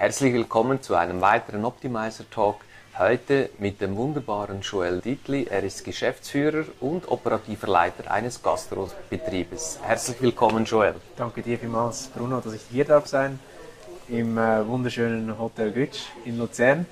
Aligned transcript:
Herzlich 0.00 0.32
willkommen 0.32 0.80
zu 0.80 0.94
einem 0.94 1.20
weiteren 1.20 1.62
Optimizer 1.66 2.24
Talk. 2.30 2.62
Heute 2.98 3.50
mit 3.58 3.82
dem 3.82 3.96
wunderbaren 3.96 4.62
Joel 4.62 5.02
Dietli. 5.02 5.46
Er 5.50 5.62
ist 5.62 5.84
Geschäftsführer 5.84 6.64
und 6.80 7.06
operativer 7.10 7.66
Leiter 7.66 8.10
eines 8.10 8.42
Gastrobetriebes. 8.42 9.78
Herzlich 9.82 10.22
willkommen, 10.22 10.64
Joel. 10.64 10.94
Danke 11.16 11.42
dir 11.42 11.58
vielmals, 11.58 12.06
Bruno, 12.06 12.40
dass 12.40 12.54
ich 12.54 12.62
hier 12.70 12.86
darf 12.86 13.08
sein 13.08 13.38
im 14.08 14.38
äh, 14.38 14.66
wunderschönen 14.66 15.38
Hotel 15.38 15.70
Gütsch 15.70 16.06
in 16.24 16.38
Luzern. 16.38 16.86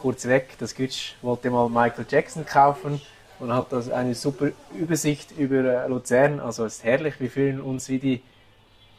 Kurz 0.00 0.26
weg, 0.26 0.56
das 0.58 0.74
Gütsch 0.74 1.14
wollte 1.22 1.48
mal 1.48 1.68
Michael 1.68 2.06
Jackson 2.08 2.44
kaufen 2.44 3.00
und 3.38 3.54
hat 3.54 3.70
das 3.70 3.88
eine 3.88 4.16
super 4.16 4.48
Übersicht 4.74 5.30
über 5.38 5.84
äh, 5.84 5.86
Luzern. 5.86 6.40
Also 6.40 6.64
es 6.64 6.78
ist 6.78 6.84
herrlich, 6.84 7.20
wir 7.20 7.30
fühlen 7.30 7.60
uns 7.60 7.88
wie 7.88 8.00
die 8.00 8.20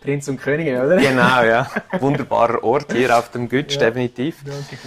Prinz 0.03 0.27
und 0.27 0.37
Könige, 0.37 0.83
oder? 0.83 0.97
Genau, 0.97 1.43
ja. 1.43 1.69
Wunderbarer 1.99 2.61
Ort 2.61 2.91
hier 2.91 3.17
auf 3.17 3.31
dem 3.31 3.47
Gütsch, 3.47 3.75
ja. 3.75 3.79
definitiv. 3.89 4.43
Danke 4.45 4.77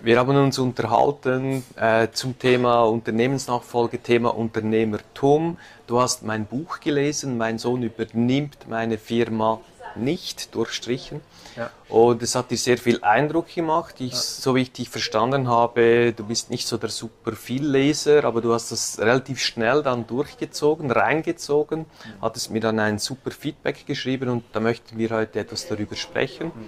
Wir 0.00 0.18
haben 0.18 0.34
uns 0.34 0.58
unterhalten 0.58 1.62
äh, 1.76 2.08
zum 2.12 2.38
Thema 2.38 2.84
Unternehmensnachfolge, 2.84 3.98
Thema 3.98 4.34
Unternehmertum. 4.34 5.58
Du 5.86 6.00
hast 6.00 6.22
mein 6.22 6.46
Buch 6.46 6.80
gelesen, 6.80 7.36
mein 7.36 7.58
Sohn 7.58 7.82
übernimmt 7.82 8.66
meine 8.66 8.96
Firma 8.96 9.60
nicht 9.98 10.54
durchstrichen. 10.54 11.20
Ja. 11.56 11.70
Und 11.88 12.22
es 12.22 12.34
hat 12.34 12.50
dir 12.50 12.58
sehr 12.58 12.78
viel 12.78 13.02
Eindruck 13.02 13.54
gemacht. 13.54 13.96
Ich, 14.00 14.12
ja. 14.12 14.18
So 14.18 14.54
wie 14.54 14.62
ich 14.62 14.72
dich 14.72 14.90
verstanden 14.90 15.48
habe, 15.48 16.12
du 16.14 16.24
bist 16.24 16.50
nicht 16.50 16.66
so 16.66 16.76
der 16.76 16.90
super 16.90 17.32
Vielleser, 17.32 18.24
aber 18.24 18.42
du 18.42 18.52
hast 18.52 18.72
das 18.72 18.98
relativ 18.98 19.40
schnell 19.40 19.82
dann 19.82 20.06
durchgezogen, 20.06 20.90
reingezogen, 20.90 21.80
mhm. 21.80 22.22
hattest 22.22 22.50
mir 22.50 22.60
dann 22.60 22.78
ein 22.78 22.98
super 22.98 23.30
Feedback 23.30 23.86
geschrieben 23.86 24.28
und 24.28 24.44
da 24.52 24.60
möchten 24.60 24.98
wir 24.98 25.10
heute 25.10 25.40
etwas 25.40 25.66
darüber 25.66 25.96
sprechen. 25.96 26.48
Mhm. 26.48 26.66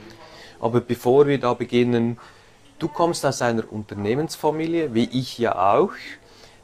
Aber 0.61 0.81
bevor 0.81 1.27
wir 1.27 1.39
da 1.39 1.55
beginnen, 1.55 2.19
du 2.79 2.89
kommst 2.89 3.25
aus 3.27 3.43
einer 3.43 3.71
Unternehmensfamilie, 3.71 4.95
wie 4.95 5.09
ich 5.13 5.39
ja 5.39 5.75
auch. 5.75 5.93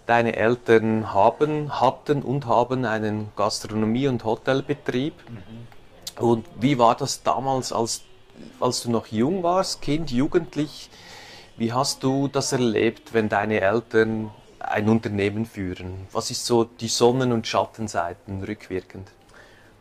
Deine 0.06 0.36
Eltern 0.36 1.14
haben, 1.14 1.80
hatten 1.80 2.22
und 2.22 2.46
haben 2.46 2.84
einen 2.84 3.32
Gastronomie- 3.36 4.08
und 4.08 4.24
Hotelbetrieb. 4.24 5.14
Mhm. 5.28 5.73
Und 6.18 6.46
wie 6.60 6.78
war 6.78 6.94
das 6.94 7.22
damals, 7.22 7.72
als 7.72 8.02
als 8.60 8.82
du 8.82 8.90
noch 8.90 9.06
jung 9.08 9.42
warst, 9.42 9.82
Kind, 9.82 10.10
Jugendlich, 10.10 10.90
wie 11.56 11.72
hast 11.72 12.02
du 12.02 12.28
das 12.28 12.52
erlebt, 12.52 13.14
wenn 13.14 13.28
deine 13.28 13.60
Eltern 13.60 14.30
ein 14.58 14.88
Unternehmen 14.88 15.46
führen? 15.46 16.06
Was 16.12 16.30
ist 16.30 16.46
so 16.46 16.64
die 16.64 16.88
Sonnen- 16.88 17.32
und 17.32 17.46
Schattenseiten 17.46 18.42
rückwirkend? 18.42 19.08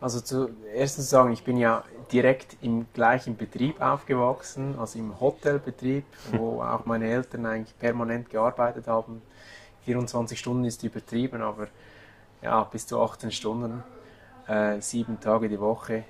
Also 0.00 0.20
zuerst 0.20 0.96
zu 0.96 1.02
sagen, 1.02 1.32
ich 1.32 1.44
bin 1.44 1.56
ja 1.56 1.82
direkt 2.12 2.58
im 2.60 2.86
gleichen 2.92 3.36
Betrieb 3.36 3.80
aufgewachsen, 3.80 4.78
also 4.78 4.98
im 4.98 5.18
Hotelbetrieb, 5.18 6.04
wo 6.32 6.62
auch 6.62 6.84
meine 6.84 7.08
Eltern 7.08 7.46
eigentlich 7.46 7.76
permanent 7.78 8.30
gearbeitet 8.30 8.86
haben. 8.86 9.22
24 9.86 10.38
Stunden 10.38 10.64
ist 10.64 10.82
übertrieben, 10.82 11.42
aber 11.42 11.68
ja, 12.42 12.62
bis 12.64 12.86
zu 12.86 13.00
18 13.00 13.32
Stunden, 13.32 13.82
äh, 14.46 14.80
sieben 14.80 15.18
Tage 15.20 15.48
die 15.48 15.58
Woche 15.58 16.04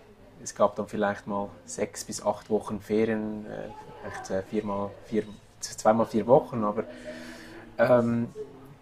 es 0.44 0.54
gab 0.54 0.76
dann 0.76 0.86
vielleicht 0.86 1.26
mal 1.26 1.48
sechs 1.64 2.04
bis 2.04 2.24
acht 2.24 2.50
Wochen 2.50 2.80
Ferien, 2.80 3.46
äh, 3.46 3.70
vielleicht 4.00 4.30
äh, 4.30 4.42
viermal, 4.42 4.90
vier, 5.06 5.24
zweimal 5.60 6.06
vier 6.06 6.26
Wochen, 6.26 6.62
aber 6.62 6.84
ähm, 7.78 8.28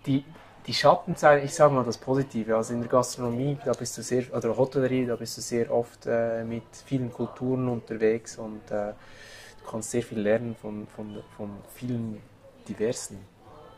die, 0.04 0.24
die 0.66 0.74
Schattenseite, 0.74 1.44
ich 1.44 1.54
sage 1.54 1.72
mal 1.72 1.84
das 1.84 1.96
Positive, 1.96 2.56
also 2.56 2.74
in 2.74 2.80
der 2.80 2.90
Gastronomie, 2.90 3.56
da 3.64 3.72
bist 3.72 3.96
du 3.96 4.02
sehr, 4.02 4.24
oder 4.34 4.56
Hotellerie, 4.56 5.06
da 5.06 5.16
bist 5.16 5.36
du 5.36 5.40
sehr 5.40 5.72
oft 5.72 6.06
äh, 6.06 6.44
mit 6.44 6.64
vielen 6.84 7.12
Kulturen 7.12 7.68
unterwegs 7.68 8.36
und 8.38 8.70
äh, 8.70 8.92
du 9.62 9.70
kannst 9.70 9.92
sehr 9.92 10.02
viel 10.02 10.18
lernen 10.18 10.56
von, 10.60 10.86
von, 10.88 11.22
von 11.36 11.50
vielen 11.74 12.20
diversen 12.68 13.18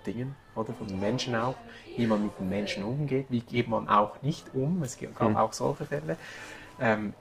Dingen, 0.06 0.36
oder 0.54 0.72
von 0.72 0.86
den 0.86 1.00
Menschen 1.00 1.34
auch, 1.34 1.56
wie 1.96 2.06
man 2.06 2.24
mit 2.24 2.38
den 2.38 2.48
Menschen 2.48 2.84
umgeht, 2.84 3.26
wie 3.28 3.40
geht 3.40 3.68
man 3.68 3.88
auch 3.88 4.22
nicht 4.22 4.54
um, 4.54 4.82
es 4.82 4.98
gab 4.98 5.30
mhm. 5.30 5.36
auch 5.36 5.52
solche 5.52 5.84
Fälle. 5.84 6.16
Ähm, 6.80 7.14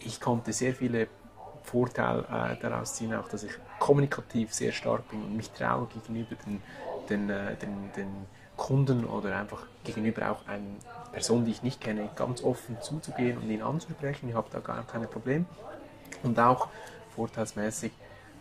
ich 0.00 0.20
konnte 0.20 0.52
sehr 0.52 0.74
viele 0.74 1.08
Vorteile 1.62 2.24
äh, 2.30 2.60
daraus 2.60 2.94
ziehen, 2.94 3.14
auch 3.14 3.28
dass 3.28 3.42
ich 3.42 3.52
kommunikativ 3.78 4.54
sehr 4.54 4.72
stark 4.72 5.08
bin 5.10 5.22
und 5.22 5.36
mich 5.36 5.50
traue 5.50 5.86
gegenüber 5.86 6.34
den, 6.46 6.62
den, 7.08 7.30
äh, 7.30 7.56
den, 7.56 7.92
den 7.96 8.08
Kunden 8.56 9.04
oder 9.04 9.36
einfach 9.36 9.66
gegenüber 9.84 10.30
auch 10.30 10.46
einer 10.48 10.62
Person, 11.12 11.44
die 11.44 11.52
ich 11.52 11.62
nicht 11.62 11.80
kenne, 11.80 12.08
ganz 12.16 12.42
offen 12.42 12.80
zuzugehen 12.80 13.38
und 13.38 13.48
ihn 13.50 13.62
anzusprechen. 13.62 14.28
Ich 14.28 14.34
habe 14.34 14.48
da 14.50 14.58
gar 14.60 14.84
keine 14.86 15.06
Probleme. 15.06 15.44
Und 16.22 16.38
auch 16.38 16.68
vorteilsmäßig 17.14 17.92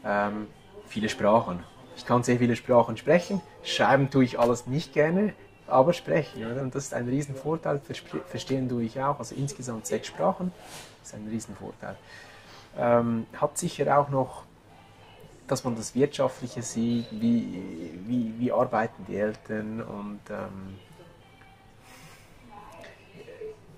ähm, 0.04 0.48
viele 0.88 1.10
Sprachen. 1.10 1.64
Ich 1.96 2.06
kann 2.06 2.24
sehr 2.24 2.38
viele 2.38 2.56
Sprachen 2.56 2.98
sprechen, 2.98 3.42
schreiben 3.64 4.10
tue 4.10 4.24
ich 4.24 4.40
alles 4.40 4.68
nicht 4.68 4.94
gerne, 4.94 5.34
aber 5.68 5.94
sprechen. 5.94 6.46
Oder? 6.46 6.62
Und 6.62 6.76
das 6.76 6.86
ist 6.86 6.94
ein 6.94 7.08
Riesenvorteil. 7.08 7.82
Verstehen 8.28 8.70
tue 8.70 8.84
ich 8.84 9.02
auch, 9.02 9.20
also 9.20 9.36
insgesamt 9.36 9.86
sechs 9.86 10.08
Sprachen. 10.08 10.52
Das 11.02 11.10
ist 11.10 11.16
ein 11.16 11.28
Riesenvorteil. 11.28 11.96
Ähm, 12.78 13.26
hat 13.36 13.58
sicher 13.58 13.98
auch 13.98 14.10
noch, 14.10 14.44
dass 15.48 15.64
man 15.64 15.76
das 15.76 15.96
Wirtschaftliche 15.96 16.62
sieht, 16.62 17.08
wie, 17.12 17.94
wie, 18.06 18.34
wie 18.38 18.52
arbeiten 18.52 19.06
die 19.08 19.16
Eltern 19.16 19.82
und 19.82 20.20
ähm, 20.30 20.76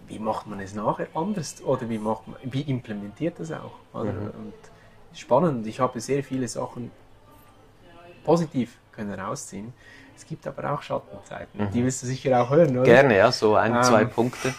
wie 0.08 0.20
macht 0.20 0.48
man 0.48 0.60
es 0.60 0.74
nachher 0.74 1.08
anders 1.14 1.62
oder 1.62 1.88
wie, 1.88 2.00
macht 2.00 2.28
man, 2.28 2.38
wie 2.44 2.62
implementiert 2.62 3.40
das 3.40 3.52
auch. 3.52 3.74
Mhm. 3.94 4.32
Und 4.38 4.54
spannend, 5.14 5.68
ich 5.68 5.80
habe 5.80 6.02
sehr 6.02 6.24
viele 6.24 6.48
Sachen 6.48 6.92
positiv 8.24 8.78
können 8.92 9.18
rausziehen. 9.18 9.74
Es 10.20 10.26
gibt 10.26 10.46
aber 10.46 10.74
auch 10.74 10.82
Schattenzeiten, 10.82 11.64
mhm. 11.64 11.72
die 11.72 11.86
wirst 11.86 12.04
du 12.04 12.08
sicher 12.08 12.42
auch 12.42 12.50
hören, 12.50 12.78
oder? 12.78 12.84
Gerne, 12.84 13.16
ja, 13.16 13.32
so 13.32 13.56
ein, 13.56 13.74
ähm, 13.74 13.84
zwei 13.84 14.04
Punkte. 14.04 14.54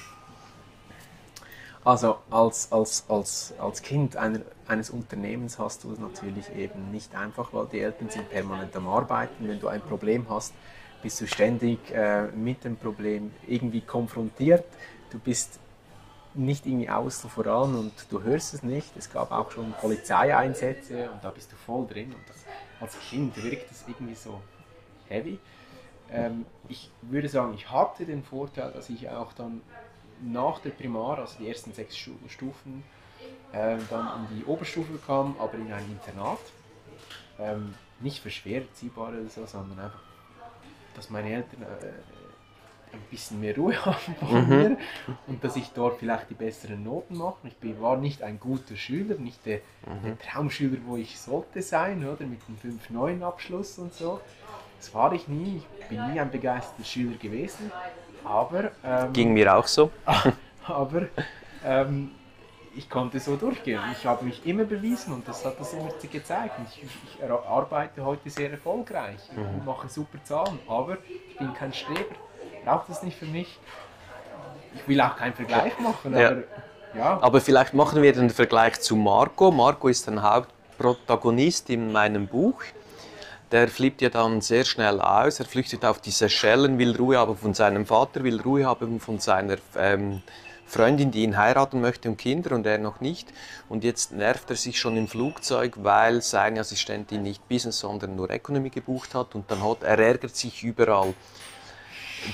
Also 1.84 2.16
als, 2.30 2.72
als, 2.72 3.04
als, 3.08 3.52
als 3.58 3.82
Kind 3.82 4.16
einer, 4.16 4.40
eines 4.66 4.88
Unternehmens 4.88 5.58
hast 5.58 5.84
du 5.84 5.92
es 5.92 5.98
natürlich 5.98 6.50
eben 6.56 6.90
nicht 6.90 7.14
einfach, 7.14 7.52
weil 7.52 7.66
die 7.66 7.80
Eltern 7.80 8.08
sind 8.08 8.30
permanent 8.30 8.74
am 8.74 8.88
Arbeiten. 8.88 9.46
Wenn 9.46 9.60
du 9.60 9.68
ein 9.68 9.82
Problem 9.82 10.24
hast, 10.30 10.54
bist 11.02 11.20
du 11.20 11.26
ständig 11.26 11.78
äh, 11.92 12.28
mit 12.28 12.64
dem 12.64 12.76
Problem 12.78 13.30
irgendwie 13.46 13.82
konfrontiert. 13.82 14.64
Du 15.10 15.18
bist 15.18 15.60
nicht 16.32 16.64
irgendwie 16.64 16.88
außen 16.88 17.28
voran 17.28 17.74
und 17.74 17.92
du 18.08 18.22
hörst 18.22 18.54
es 18.54 18.62
nicht. 18.62 18.96
Es 18.96 19.12
gab 19.12 19.30
auch 19.30 19.50
schon 19.50 19.74
Polizeieinsätze 19.78 21.10
und 21.10 21.22
da 21.22 21.28
bist 21.28 21.52
du 21.52 21.56
voll 21.56 21.86
drin. 21.86 22.14
Und 22.14 22.26
das, 22.26 22.36
als 22.80 22.98
Kind 23.10 23.36
wirkt 23.44 23.70
es 23.70 23.84
irgendwie 23.86 24.14
so 24.14 24.40
heavy. 25.10 25.38
Ähm, 26.12 26.46
ich 26.68 26.90
würde 27.02 27.28
sagen, 27.28 27.54
ich 27.54 27.70
hatte 27.70 28.04
den 28.04 28.22
Vorteil, 28.22 28.72
dass 28.72 28.88
ich 28.90 29.08
auch 29.08 29.32
dann 29.32 29.60
nach 30.22 30.58
der 30.60 30.70
Primar, 30.70 31.18
also 31.18 31.36
die 31.38 31.48
ersten 31.48 31.72
sechs 31.72 31.96
Stufen, 31.96 32.82
äh, 33.52 33.76
dann 33.90 34.26
in 34.30 34.38
die 34.38 34.44
Oberstufe 34.44 34.98
kam, 35.06 35.36
aber 35.38 35.54
in 35.54 35.72
ein 35.72 35.84
Internat. 35.90 36.40
Ähm, 37.38 37.74
nicht 38.00 38.20
für 38.20 38.30
schwer 38.30 38.62
erziehbar 38.62 39.08
oder 39.08 39.28
so, 39.28 39.46
sondern 39.46 39.78
einfach, 39.78 40.00
dass 40.94 41.10
meine 41.10 41.32
Eltern 41.32 41.62
äh, 41.62 41.86
ein 42.92 43.00
bisschen 43.10 43.40
mehr 43.40 43.56
Ruhe 43.56 43.74
haben 43.84 44.16
von 44.18 44.42
mhm. 44.42 44.48
mir 44.48 44.78
und 45.26 45.44
dass 45.44 45.56
ich 45.56 45.70
dort 45.70 45.98
vielleicht 45.98 46.30
die 46.30 46.34
besseren 46.34 46.82
Noten 46.82 47.16
mache. 47.16 47.36
Ich 47.44 47.56
bin, 47.56 47.80
war 47.80 47.96
nicht 47.96 48.22
ein 48.22 48.40
guter 48.40 48.76
Schüler, 48.76 49.16
nicht 49.16 49.44
der, 49.46 49.60
mhm. 49.86 50.04
der 50.04 50.18
Traumschüler, 50.18 50.78
wo 50.86 50.96
ich 50.96 51.18
sollte 51.18 51.62
sein, 51.62 52.04
oder 52.06 52.24
mit 52.26 52.40
dem 52.48 52.56
5-9 52.56 53.22
Abschluss 53.22 53.78
und 53.78 53.94
so. 53.94 54.20
Das 54.80 54.94
war 54.94 55.12
ich 55.12 55.28
nie. 55.28 55.62
Ich 55.78 55.86
bin 55.88 56.10
nie 56.10 56.18
ein 56.18 56.30
begeisterter 56.30 56.84
Schüler 56.84 57.18
gewesen. 57.18 57.70
Aber. 58.24 58.70
Ähm, 58.82 59.12
Ging 59.12 59.34
mir 59.34 59.54
auch 59.54 59.66
so. 59.66 59.90
aber 60.66 61.02
ähm, 61.62 62.12
ich 62.74 62.88
konnte 62.88 63.20
so 63.20 63.36
durchgehen. 63.36 63.82
Ich 63.92 64.06
habe 64.06 64.24
mich 64.24 64.46
immer 64.46 64.64
bewiesen 64.64 65.12
und 65.12 65.28
das 65.28 65.44
hat 65.44 65.60
das 65.60 65.74
immer 65.74 65.90
gezeigt. 66.10 66.54
Ich, 66.66 66.82
ich 66.82 67.30
arbeite 67.30 68.02
heute 68.02 68.30
sehr 68.30 68.50
erfolgreich. 68.50 69.18
Ich 69.30 69.36
mhm. 69.36 69.66
mache 69.66 69.86
super 69.90 70.18
Zahlen, 70.24 70.58
aber 70.66 70.96
ich 71.28 71.36
bin 71.36 71.52
kein 71.52 71.74
Streber. 71.74 72.14
Braucht 72.64 72.88
das 72.88 73.02
nicht 73.02 73.18
für 73.18 73.26
mich. 73.26 73.58
Ich 74.74 74.88
will 74.88 74.98
auch 75.02 75.16
keinen 75.16 75.34
Vergleich 75.34 75.78
machen. 75.78 76.16
Ja. 76.16 76.28
Aber, 76.28 76.42
ja. 76.94 77.18
aber 77.20 77.40
vielleicht 77.42 77.74
machen 77.74 78.00
wir 78.00 78.14
den 78.14 78.30
Vergleich 78.30 78.80
zu 78.80 78.96
Marco. 78.96 79.50
Marco 79.50 79.88
ist 79.88 80.08
ein 80.08 80.22
Hauptprotagonist 80.22 81.68
in 81.68 81.92
meinem 81.92 82.26
Buch 82.26 82.62
der 83.52 83.68
flippt 83.68 84.02
ja 84.02 84.10
dann 84.10 84.40
sehr 84.40 84.64
schnell 84.64 85.00
aus. 85.00 85.40
Er 85.40 85.46
flüchtet 85.46 85.84
auf 85.84 86.00
die 86.00 86.10
Seychellen, 86.10 86.78
will 86.78 86.96
Ruhe 86.96 87.18
haben 87.18 87.36
von 87.36 87.54
seinem 87.54 87.86
Vater, 87.86 88.22
will 88.22 88.40
Ruhe 88.40 88.64
haben 88.64 89.00
von 89.00 89.18
seiner 89.18 89.56
ähm, 89.76 90.22
Freundin, 90.66 91.10
die 91.10 91.24
ihn 91.24 91.36
heiraten 91.36 91.80
möchte 91.80 92.08
und 92.08 92.16
Kinder 92.16 92.54
und 92.54 92.64
er 92.64 92.78
noch 92.78 93.00
nicht. 93.00 93.28
Und 93.68 93.82
jetzt 93.82 94.12
nervt 94.12 94.50
er 94.50 94.56
sich 94.56 94.78
schon 94.78 94.96
im 94.96 95.08
Flugzeug, 95.08 95.74
weil 95.78 96.22
seine 96.22 96.60
Assistentin 96.60 97.22
nicht 97.22 97.48
Business, 97.48 97.80
sondern 97.80 98.14
nur 98.14 98.30
Economy 98.30 98.70
gebucht 98.70 99.14
hat 99.14 99.34
und 99.34 99.50
dann 99.50 99.64
hat 99.64 99.82
er 99.82 99.98
ärgert 99.98 100.36
sich 100.36 100.62
überall. 100.62 101.14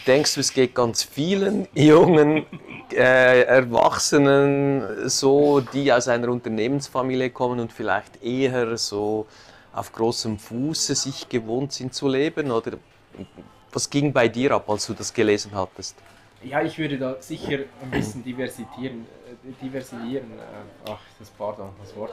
denkst 0.07 0.35
du, 0.35 0.41
es 0.41 0.53
geht 0.53 0.75
ganz 0.75 1.03
vielen 1.03 1.67
jungen 1.75 2.45
äh, 2.93 3.43
Erwachsenen 3.43 5.09
so, 5.09 5.61
die 5.61 5.91
aus 5.91 6.09
einer 6.09 6.29
Unternehmensfamilie 6.29 7.31
kommen 7.31 7.59
und 7.61 7.73
vielleicht 7.73 8.23
eher 8.23 8.77
so 8.77 9.27
auf 9.77 9.93
großem 9.93 10.39
Fuße 10.39 10.95
sich 10.95 11.29
gewohnt 11.29 11.73
sind 11.73 11.95
zu 11.95 12.09
leben? 12.09 12.51
Oder 12.51 12.79
was 13.73 13.89
ging 13.91 14.13
bei 14.13 14.29
dir 14.29 14.53
ab, 14.53 14.69
als 14.69 14.87
du 14.87 14.95
das 14.95 15.13
gelesen 15.13 15.53
hattest? 15.55 15.97
Ja, 16.43 16.63
ich 16.63 16.79
würde 16.79 16.99
da 16.99 17.21
sicher 17.21 17.61
ein 17.83 17.91
bisschen 17.91 18.23
diversifizieren. 18.23 19.07
Äh, 19.27 19.65
diversifizieren 19.65 20.33
äh, 20.33 20.91
ach, 20.91 21.01
das 21.19 21.31
pardon, 21.31 21.71
das 21.81 21.95
Wort. 21.97 22.13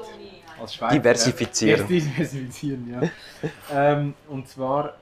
Als 0.60 0.76
Schweizer, 0.76 0.96
diversifizieren. 0.96 1.88
diversifizieren, 1.88 2.90
ja. 2.90 3.10
ähm, 3.72 4.14
und 4.28 4.48
zwar 4.48 4.98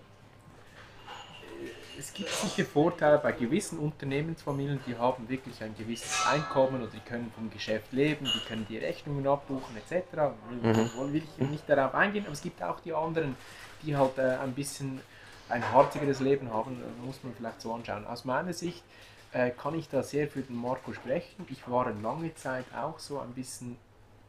es 2.01 2.13
gibt 2.13 2.29
sicher 2.29 2.65
Vorteile 2.65 3.19
bei 3.19 3.31
gewissen 3.31 3.77
Unternehmensfamilien, 3.77 4.79
die 4.87 4.97
haben 4.97 5.29
wirklich 5.29 5.61
ein 5.61 5.75
gewisses 5.77 6.25
Einkommen 6.25 6.81
oder 6.81 6.89
die 6.91 6.99
können 6.99 7.31
vom 7.35 7.51
Geschäft 7.51 7.93
leben, 7.93 8.25
die 8.25 8.39
können 8.47 8.65
die 8.67 8.77
Rechnungen 8.77 9.27
abbuchen 9.27 9.77
etc. 9.77 10.33
Mhm. 10.63 11.13
Will 11.13 11.23
ich 11.23 11.47
nicht 11.47 11.69
darauf 11.69 11.93
eingehen, 11.93 12.25
aber 12.25 12.33
es 12.33 12.41
gibt 12.41 12.61
auch 12.63 12.79
die 12.79 12.93
anderen, 12.93 13.35
die 13.83 13.95
halt 13.95 14.17
äh, 14.17 14.37
ein 14.37 14.53
bisschen 14.53 14.99
ein 15.47 15.71
harzigeres 15.71 16.21
Leben 16.21 16.51
haben, 16.51 16.81
muss 17.05 17.23
man 17.23 17.35
vielleicht 17.35 17.61
so 17.61 17.73
anschauen. 17.73 18.07
Aus 18.07 18.25
meiner 18.25 18.53
Sicht 18.53 18.83
äh, 19.31 19.51
kann 19.51 19.77
ich 19.77 19.87
da 19.87 20.01
sehr 20.01 20.27
für 20.27 20.41
den 20.41 20.55
Marco 20.55 20.93
sprechen. 20.93 21.45
Ich 21.49 21.69
war 21.69 21.91
lange 21.91 22.33
Zeit 22.33 22.65
auch 22.75 22.97
so 22.97 23.19
ein 23.19 23.33
bisschen 23.33 23.77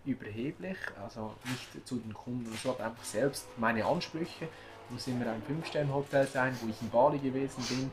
überheblich, 0.04 0.76
also 1.02 1.32
nicht 1.44 1.86
zu 1.86 1.96
den 1.96 2.12
Kunden 2.12 2.50
und 2.50 2.58
so, 2.58 2.70
aber 2.70 2.86
einfach 2.86 3.04
selbst 3.04 3.46
meine 3.56 3.86
Ansprüche 3.86 4.48
muss 4.92 5.06
immer 5.06 5.26
ein 5.26 5.42
Fünf-Sterne-Hotel 5.42 6.26
sein, 6.26 6.56
wo 6.60 6.68
ich 6.68 6.80
in 6.80 6.90
Bali 6.90 7.18
gewesen 7.18 7.62
bin. 7.68 7.90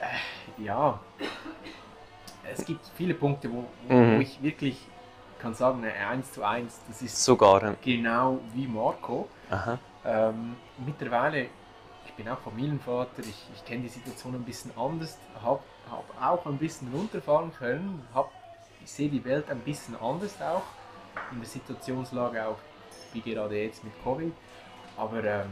Äh, 0.00 0.64
ja, 0.64 1.00
es 2.52 2.64
gibt 2.64 2.84
viele 2.96 3.14
Punkte, 3.14 3.50
wo, 3.50 3.64
wo, 3.88 3.94
mhm. 3.94 4.20
ich 4.20 4.42
wirklich 4.42 4.78
kann 5.38 5.54
sagen, 5.54 5.82
eine 5.82 5.92
1 5.92 6.32
zu 6.32 6.44
1, 6.44 6.80
das 6.86 7.02
ist 7.02 7.24
sogar 7.24 7.74
genau 7.82 8.38
wie 8.54 8.66
Marco. 8.66 9.28
Ähm, 10.04 10.56
mittlerweile, 10.84 11.46
ich 12.06 12.12
bin 12.16 12.28
auch 12.28 12.38
Familienvater, 12.38 13.22
ich, 13.22 13.48
ich 13.54 13.64
kenne 13.64 13.82
die 13.82 13.88
Situation 13.88 14.34
ein 14.34 14.44
bisschen 14.44 14.70
anders, 14.76 15.18
habe 15.42 15.60
hab 15.90 16.04
auch 16.20 16.46
ein 16.46 16.58
bisschen 16.58 16.92
runterfahren 16.92 17.52
können, 17.54 18.06
hab, 18.14 18.30
ich 18.84 18.90
sehe 18.90 19.08
die 19.08 19.24
Welt 19.24 19.48
ein 19.50 19.60
bisschen 19.60 19.96
anders 20.00 20.40
auch, 20.40 20.62
in 21.32 21.40
der 21.40 21.48
Situationslage 21.48 22.46
auch, 22.46 22.58
wie 23.12 23.20
gerade 23.20 23.60
jetzt 23.60 23.82
mit 23.82 23.92
Covid. 24.04 24.32
Aber 24.96 25.24
ähm, 25.24 25.50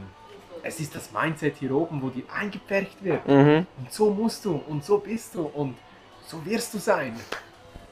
es 0.63 0.81
ist 0.81 0.95
das 0.95 1.11
Mindset 1.13 1.57
hier 1.57 1.75
oben, 1.75 2.03
wo 2.03 2.09
dir 2.09 2.25
eingepfercht 2.33 3.03
wird. 3.03 3.27
Mhm. 3.27 3.67
Und 3.79 3.93
so 3.93 4.11
musst 4.11 4.45
du 4.45 4.61
und 4.69 4.85
so 4.85 4.99
bist 4.99 5.35
du 5.35 5.43
und 5.43 5.77
so 6.27 6.45
wirst 6.45 6.75
du 6.75 6.79
sein. 6.79 7.19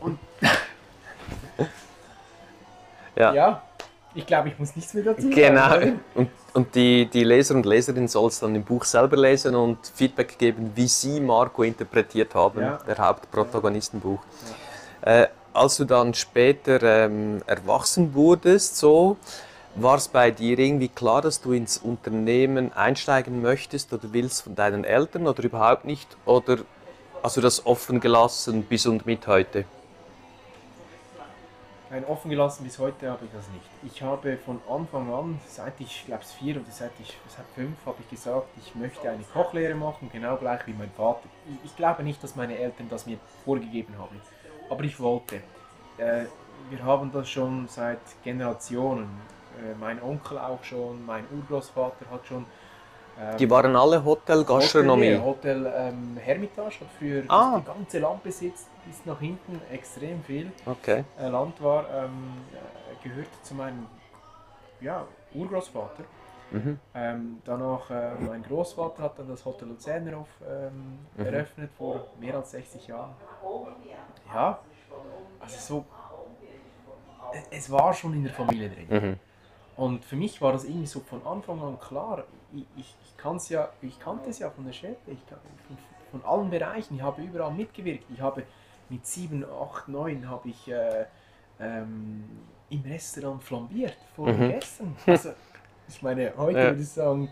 Und 0.00 0.19
ja. 3.17 3.35
ja. 3.35 3.62
ich 4.15 4.26
glaube, 4.26 4.49
ich 4.49 4.59
muss 4.59 4.76
nichts 4.76 4.94
mehr 4.94 5.05
dazu 5.05 5.23
sagen. 5.23 5.35
Genau. 5.35 5.97
Und, 6.15 6.31
und 6.55 6.75
die, 6.75 7.06
die 7.06 7.25
Leser 7.25 7.55
und 7.55 7.67
Leserinnen 7.67 8.09
soll 8.09 8.29
es 8.29 8.41
dann 8.41 8.55
im 8.55 8.65
Buch 8.65 8.85
selber 8.85 9.17
lesen 9.17 9.55
und 9.55 9.79
Feedback 9.94 10.38
geben, 10.38 10.73
wie 10.75 10.88
sie 10.88 11.21
Marco 11.21 11.62
interpretiert 11.62 12.35
haben, 12.35 12.61
ja. 12.61 12.79
der 12.87 12.99
Hauptprotagonistenbuch. 12.99 14.21
Ja. 15.05 15.23
Äh, 15.23 15.29
als 15.53 15.76
du 15.76 15.85
dann 15.85 16.14
später 16.14 16.82
ähm, 16.82 17.43
erwachsen 17.47 18.14
wurdest, 18.14 18.76
so, 18.76 19.17
war 19.75 19.97
es 19.97 20.09
bei 20.09 20.31
dir 20.31 20.59
irgendwie 20.59 20.88
klar, 20.88 21.23
dass 21.23 21.41
du 21.41 21.53
ins 21.53 21.79
Unternehmen 21.79 22.73
einsteigen 22.73 23.43
möchtest 23.43 23.93
oder 23.93 24.12
willst 24.12 24.43
von 24.43 24.55
deinen 24.55 24.85
Eltern 24.85 25.26
oder 25.26 25.43
überhaupt 25.44 25.85
nicht? 25.85 26.17
Oder 26.25 26.59
hast 27.23 27.37
du 27.37 27.41
das 27.41 27.65
offen 27.67 28.00
gelassen 28.00 28.62
bis 28.65 28.87
und 28.87 29.06
mit 29.06 29.26
heute? 29.26 29.65
Nein, 31.91 32.05
offen 32.05 32.31
gelassen 32.31 32.65
bis 32.65 32.79
heute 32.79 33.11
habe 33.11 33.25
ich 33.25 33.31
das 33.32 33.49
nicht. 33.49 33.94
Ich 33.94 34.03
habe 34.03 34.37
von 34.44 34.61
Anfang 34.69 35.11
an, 35.12 35.41
seit 35.49 35.81
ich 35.81 36.05
glaube 36.05 36.23
es 36.23 36.32
vier 36.32 36.56
oder 36.56 36.71
seit 36.71 36.91
ich 37.00 37.17
seit 37.29 37.47
fünf, 37.55 37.76
habe 37.87 37.97
ich 38.00 38.11
gesagt, 38.11 38.47
ich 38.59 38.75
möchte 38.75 39.09
eine 39.09 39.23
Kochlehre 39.32 39.75
machen, 39.75 40.11
genau 40.12 40.37
gleich 40.37 40.67
wie 40.67 40.75
mein 40.75 40.91
Vater. 40.91 41.23
Ich, 41.49 41.71
ich 41.71 41.76
glaube 41.76 42.03
nicht, 42.03 42.23
dass 42.23 42.37
meine 42.37 42.59
Eltern 42.59 42.88
das 42.91 43.06
mir 43.06 43.19
vorgegeben 43.44 43.94
haben, 43.99 44.21
aber 44.69 44.85
ich 44.85 45.00
wollte. 45.00 45.37
Äh, 45.97 46.26
wir 46.69 46.82
haben 46.82 47.11
das 47.11 47.31
schon 47.31 47.69
seit 47.69 48.00
Generationen 48.23 49.09
mein 49.79 50.03
Onkel 50.03 50.39
auch 50.39 50.63
schon, 50.63 51.05
mein 51.05 51.25
Urgroßvater 51.33 52.11
hat 52.11 52.27
schon. 52.27 52.47
Ähm, 53.21 53.37
die 53.37 53.51
waren 53.51 53.75
alle 53.75 54.05
Hotelgastronomie? 54.05 55.17
Hotel, 55.19 55.65
Hotel 55.65 55.73
ähm, 55.77 56.17
Hermitage 56.17 56.81
hat 56.81 56.89
früher 56.99 57.25
ah. 57.29 57.61
die 57.61 57.67
ganze 57.67 57.99
Land 57.99 58.23
besitzt, 58.23 58.69
bis 58.87 59.05
nach 59.05 59.19
hinten 59.19 59.61
extrem 59.73 60.23
viel 60.23 60.53
okay. 60.67 61.05
äh, 61.19 61.29
Land 61.29 61.61
war, 61.63 61.85
ähm, 61.93 62.45
äh, 62.53 63.09
gehört 63.09 63.29
zu 63.43 63.55
meinem 63.55 63.87
ja, 64.81 65.05
Urgroßvater. 65.35 66.05
Mhm. 66.51 66.79
Ähm, 66.95 67.43
danach, 67.45 67.91
äh, 67.91 68.15
mein 68.21 68.43
Großvater 68.43 69.03
hat 69.03 69.19
dann 69.19 69.29
das 69.29 69.45
Hotel 69.45 69.69
Luzernerhof 69.69 70.29
ähm, 70.49 70.99
mhm. 71.17 71.27
eröffnet 71.27 71.71
vor 71.77 72.07
mehr 72.19 72.37
als 72.37 72.53
60 72.53 72.87
Jahren. 72.87 73.15
Ja, 74.33 74.59
also 75.41 75.59
so, 75.59 75.85
es 77.51 77.71
war 77.71 77.93
schon 77.93 78.15
in 78.15 78.25
der 78.25 78.33
Familie 78.33 78.71
drin. 78.71 78.87
Mhm. 78.89 79.28
Und 79.79 80.05
für 80.05 80.17
mich 80.17 80.43
war 80.43 80.53
das 80.53 80.65
irgendwie 80.65 80.89
so 80.89 80.99
von 80.99 81.25
Anfang 81.25 81.63
an 81.63 81.79
klar. 81.79 82.25
Ich, 82.53 82.65
ich, 82.77 82.97
ich, 83.05 83.49
ja, 83.49 83.69
ich 83.81 84.01
kannte 84.01 84.29
es 84.29 84.41
ja 84.41 84.51
von 84.51 84.65
der 84.65 84.73
Städte, 84.73 85.13
ich, 85.13 85.21
von, 85.31 85.79
von 86.11 86.29
allen 86.29 86.51
Bereichen. 86.51 86.97
Ich 86.97 87.03
habe 87.03 87.23
überall 87.23 87.53
mitgewirkt. 87.53 88.05
Ich 88.13 88.21
habe 88.21 88.43
mit 88.89 89.07
7, 89.07 89.45
8, 89.45 89.87
9 89.87 90.29
habe 90.29 90.49
ich 90.49 90.69
äh, 90.69 91.05
ähm, 91.61 92.25
im 92.71 92.83
Restaurant 92.83 93.41
flambiert 93.41 93.97
vor 94.17 94.27
mhm. 94.27 94.49
Gästen. 94.51 94.97
Also, 95.07 95.31
ich 95.87 96.03
meine, 96.03 96.33
heute 96.37 96.59
ja. 96.59 96.65
würde 96.71 96.83
ich 96.83 96.89
sagen, 96.89 97.31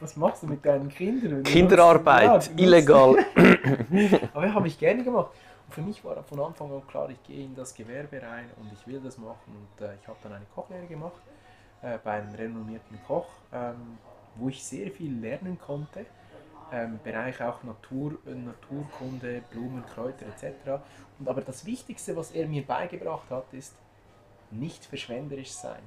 was 0.00 0.16
machst 0.16 0.42
du 0.42 0.48
mit 0.48 0.66
deinen 0.66 0.88
Kindern? 0.88 1.44
Kinderarbeit, 1.44 2.48
ja, 2.48 2.64
illegal. 2.64 3.16
Aber 4.34 4.52
habe 4.52 4.66
ich 4.66 4.76
gerne 4.76 5.04
gemacht. 5.04 5.30
Und 5.68 5.74
für 5.74 5.82
mich 5.82 6.04
war 6.04 6.20
von 6.24 6.40
Anfang 6.40 6.72
an 6.72 6.84
klar, 6.88 7.08
ich 7.10 7.22
gehe 7.22 7.44
in 7.44 7.54
das 7.54 7.72
Gewerbe 7.72 8.20
rein 8.20 8.50
und 8.60 8.72
ich 8.72 8.84
will 8.88 9.00
das 9.00 9.18
machen. 9.18 9.36
Und 9.46 9.86
äh, 9.86 9.94
ich 10.02 10.08
habe 10.08 10.18
dann 10.24 10.32
eine 10.32 10.46
Kochlehre 10.52 10.86
gemacht 10.86 11.22
äh, 11.82 11.98
bei 12.02 12.12
einem 12.12 12.34
renommierten 12.34 12.98
Koch, 13.06 13.28
ähm, 13.52 13.98
wo 14.36 14.48
ich 14.48 14.64
sehr 14.64 14.90
viel 14.90 15.18
lernen 15.18 15.58
konnte. 15.58 16.06
Ähm, 16.72 16.98
Bereich 17.04 17.40
auch 17.42 17.62
Natur, 17.62 18.18
Naturkunde, 18.24 19.42
Blumen, 19.50 19.84
Kräuter 19.86 20.26
etc. 20.26 20.82
Und 21.18 21.28
aber 21.28 21.40
das 21.40 21.64
Wichtigste, 21.64 22.16
was 22.16 22.32
er 22.32 22.48
mir 22.48 22.66
beigebracht 22.66 23.30
hat, 23.30 23.52
ist 23.52 23.76
nicht 24.50 24.84
verschwenderisch 24.84 25.52
sein, 25.52 25.82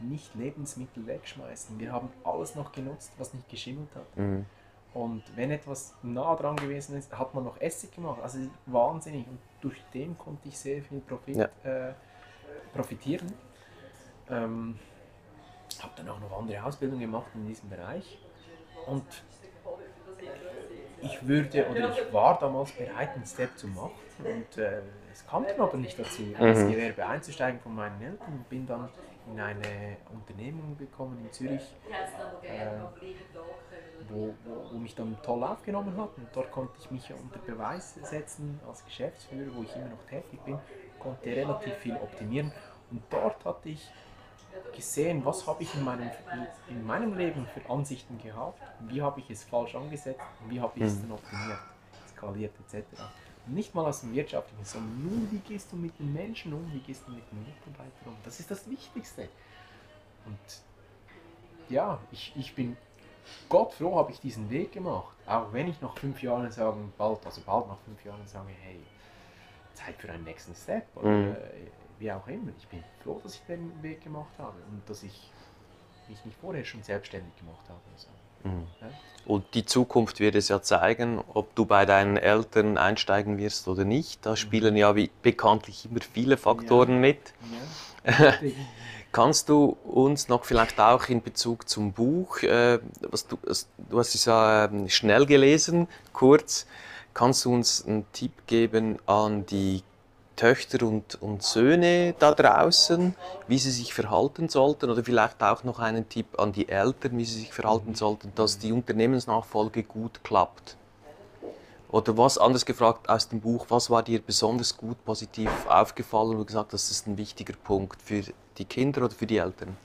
nicht 0.00 0.34
Lebensmittel 0.34 1.06
wegschmeißen. 1.06 1.78
Wir 1.78 1.92
haben 1.92 2.10
alles 2.24 2.56
noch 2.56 2.72
genutzt, 2.72 3.12
was 3.18 3.32
nicht 3.32 3.48
geschimmelt 3.48 3.94
hat. 3.94 4.16
Mhm. 4.16 4.46
Und 4.92 5.24
wenn 5.36 5.50
etwas 5.50 5.94
nah 6.02 6.36
dran 6.36 6.54
gewesen 6.54 6.96
ist, 6.96 7.16
hat 7.16 7.34
man 7.34 7.44
noch 7.44 7.60
Essig 7.60 7.92
gemacht. 7.92 8.20
Also 8.22 8.38
wahnsinnig. 8.66 9.26
Und 9.26 9.38
durch 9.60 9.82
den 9.92 10.16
konnte 10.16 10.48
ich 10.48 10.56
sehr 10.56 10.82
viel 10.82 11.00
Profit, 11.00 11.36
ja. 11.36 11.48
äh, 11.64 11.94
profitieren. 12.72 13.32
Ähm, 14.30 14.78
habe 15.84 15.92
dann 15.96 16.08
auch 16.08 16.20
noch 16.20 16.38
andere 16.38 16.64
Ausbildungen 16.64 17.00
gemacht 17.00 17.26
in 17.34 17.46
diesem 17.46 17.68
Bereich. 17.68 18.18
Und 18.86 19.04
ich 21.00 21.26
würde 21.26 21.68
oder 21.70 21.90
ich 21.90 22.12
war 22.12 22.38
damals 22.38 22.72
bereit, 22.72 23.10
einen 23.14 23.26
Step 23.26 23.56
zu 23.58 23.68
machen. 23.68 23.92
Und 24.18 24.58
äh, 24.58 24.80
es 25.12 25.26
kam 25.26 25.44
dann 25.46 25.60
aber 25.60 25.76
nicht 25.76 25.98
dazu, 25.98 26.22
mhm. 26.22 26.36
ins 26.36 26.60
Gewerbe 26.60 27.06
einzusteigen 27.06 27.60
von 27.60 27.74
meinen 27.74 28.00
Eltern. 28.00 28.32
Und 28.32 28.48
bin 28.48 28.66
dann 28.66 28.88
in 29.26 29.40
eine 29.40 29.96
Unternehmung 30.12 30.76
gekommen 30.76 31.18
in 31.24 31.32
Zürich, 31.32 31.74
äh, 32.42 32.66
wo, 34.08 34.34
wo, 34.44 34.72
wo, 34.72 34.78
mich 34.78 34.94
dann 34.94 35.16
toll 35.22 35.42
aufgenommen 35.42 35.96
hat. 35.96 36.10
Und 36.16 36.28
dort 36.32 36.50
konnte 36.50 36.74
ich 36.78 36.90
mich 36.90 37.12
unter 37.12 37.38
Beweis 37.38 37.94
setzen 38.02 38.60
als 38.66 38.84
Geschäftsführer, 38.84 39.50
wo 39.54 39.62
ich 39.62 39.74
immer 39.76 39.88
noch 39.88 40.04
tätig 40.08 40.40
bin, 40.44 40.58
konnte 40.98 41.30
relativ 41.30 41.74
viel 41.74 41.94
optimieren. 41.94 42.52
Und 42.90 43.02
dort 43.10 43.44
hatte 43.44 43.70
ich 43.70 43.90
gesehen, 44.74 45.24
was 45.24 45.46
habe 45.46 45.62
ich 45.62 45.74
in 45.74 45.84
meinem, 45.84 46.10
in 46.68 46.84
meinem 46.84 47.16
Leben 47.16 47.46
für 47.46 47.68
Ansichten 47.70 48.18
gehabt, 48.18 48.60
wie 48.88 49.00
habe 49.00 49.20
ich 49.20 49.30
es 49.30 49.44
falsch 49.44 49.74
angesetzt 49.74 50.20
und 50.42 50.50
wie 50.50 50.60
habe 50.60 50.72
ich 50.76 50.84
es 50.84 50.96
mhm. 50.96 51.02
dann 51.02 51.12
optimiert, 51.12 51.58
skaliert 52.10 52.52
etc. 52.60 52.86
Nicht 53.46 53.74
mal 53.74 53.84
aus 53.84 54.00
dem 54.00 54.14
Wirtschaftlichen, 54.14 54.64
sondern 54.64 55.02
nur, 55.02 55.30
wie 55.30 55.38
gehst 55.38 55.70
du 55.70 55.76
mit 55.76 55.98
den 55.98 56.12
Menschen 56.12 56.52
um, 56.52 56.72
wie 56.72 56.80
gehst 56.80 57.06
du 57.06 57.12
mit 57.12 57.30
den 57.30 57.40
Mitarbeitern 57.40 58.06
um. 58.06 58.16
Das 58.24 58.40
ist 58.40 58.50
das 58.50 58.68
Wichtigste. 58.68 59.28
Und 60.24 60.38
ja, 61.68 61.98
ich, 62.10 62.32
ich 62.36 62.54
bin 62.54 62.76
Gott 63.48 63.72
froh, 63.72 63.96
habe 63.96 64.12
ich 64.12 64.20
diesen 64.20 64.50
Weg 64.50 64.72
gemacht. 64.72 65.14
Auch 65.26 65.52
wenn 65.52 65.68
ich 65.68 65.80
nach 65.80 65.96
fünf 65.96 66.22
Jahren 66.22 66.50
sagen, 66.50 66.92
bald, 66.96 67.24
also 67.24 67.40
bald 67.44 67.68
nach 67.68 67.78
fünf 67.84 68.04
Jahren 68.04 68.26
sage, 68.26 68.50
hey, 68.62 68.80
Zeit 69.84 69.96
für 69.98 70.10
einen 70.10 70.24
nächsten 70.24 70.54
Step. 70.54 70.84
Oder, 70.96 71.08
mhm. 71.08 71.32
äh, 71.32 71.36
wie 71.98 72.12
auch 72.12 72.26
immer. 72.26 72.52
Ich 72.58 72.66
bin 72.68 72.82
froh, 73.02 73.20
dass 73.22 73.34
ich 73.34 73.42
den 73.42 73.70
Weg 73.82 74.02
gemacht 74.02 74.32
habe 74.38 74.56
und 74.70 74.88
dass 74.88 75.02
ich 75.02 75.30
mich 76.08 76.24
nicht 76.24 76.36
vorher 76.40 76.64
schon 76.64 76.82
selbstständig 76.82 77.34
gemacht 77.36 77.64
habe. 77.68 77.80
Also, 77.92 78.08
mhm. 78.44 78.66
ja. 78.80 78.88
Und 79.26 79.54
die 79.54 79.64
Zukunft 79.64 80.20
wird 80.20 80.34
es 80.34 80.48
ja 80.48 80.60
zeigen, 80.60 81.22
ob 81.32 81.54
du 81.54 81.64
bei 81.64 81.86
deinen 81.86 82.16
Eltern 82.16 82.76
einsteigen 82.76 83.38
wirst 83.38 83.68
oder 83.68 83.84
nicht. 83.84 84.24
Da 84.26 84.32
mhm. 84.32 84.36
spielen 84.36 84.76
ja 84.76 84.94
wie 84.96 85.10
bekanntlich 85.22 85.86
immer 85.86 86.00
viele 86.00 86.36
Faktoren 86.36 86.94
ja. 86.94 87.00
mit. 87.00 87.34
Ja. 88.04 88.34
Kannst 89.12 89.48
du 89.48 89.76
uns 89.84 90.28
noch 90.28 90.44
vielleicht 90.44 90.80
auch 90.80 91.08
in 91.08 91.22
Bezug 91.22 91.68
zum 91.68 91.92
Buch, 91.92 92.42
äh, 92.42 92.80
was 93.00 93.28
du, 93.28 93.38
du 93.88 93.98
hast 93.98 94.14
es 94.16 94.24
ja 94.24 94.64
äh, 94.64 94.88
schnell 94.88 95.24
gelesen, 95.24 95.86
kurz, 96.12 96.66
kannst 97.14 97.44
du 97.44 97.54
uns 97.54 97.86
einen 97.86 98.10
Tipp 98.12 98.32
geben 98.46 98.98
an 99.06 99.46
die 99.46 99.82
Töchter 100.36 100.84
und, 100.86 101.14
und 101.22 101.44
Söhne 101.44 102.14
da 102.18 102.34
draußen, 102.34 103.14
wie 103.46 103.58
sie 103.58 103.70
sich 103.70 103.94
verhalten 103.94 104.48
sollten 104.48 104.90
oder 104.90 105.04
vielleicht 105.04 105.42
auch 105.42 105.62
noch 105.62 105.78
einen 105.78 106.08
Tipp 106.08 106.38
an 106.38 106.52
die 106.52 106.68
Eltern, 106.68 107.16
wie 107.16 107.24
sie 107.24 107.38
sich 107.38 107.52
verhalten 107.52 107.94
sollten, 107.94 108.32
dass 108.34 108.58
die 108.58 108.72
Unternehmensnachfolge 108.72 109.84
gut 109.84 110.24
klappt? 110.24 110.76
Oder 111.88 112.18
was, 112.18 112.38
anders 112.38 112.66
gefragt 112.66 113.08
aus 113.08 113.28
dem 113.28 113.40
Buch, 113.40 113.66
was 113.68 113.88
war 113.88 114.02
dir 114.02 114.20
besonders 114.20 114.76
gut 114.76 115.04
positiv 115.04 115.48
aufgefallen 115.68 116.36
und 116.36 116.46
gesagt, 116.46 116.72
das 116.72 116.90
ist 116.90 117.06
ein 117.06 117.16
wichtiger 117.16 117.54
Punkt 117.54 118.02
für 118.02 118.22
die 118.58 118.64
Kinder 118.64 119.04
oder 119.04 119.14
für 119.14 119.26
die 119.26 119.36
Eltern? 119.36 119.76